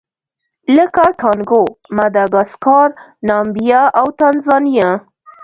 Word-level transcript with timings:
لکه 0.77 1.03
کانګو، 1.21 1.63
ماداګاسکار، 1.97 2.87
نامبیا 3.27 3.81
او 3.99 4.07
تانزانیا. 4.19 4.89